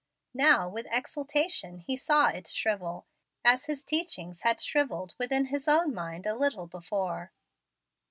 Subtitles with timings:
[0.33, 3.05] Now with exultation he saw it shrivel,
[3.45, 7.31] as its teachings had shrivelled within his own mind a little before.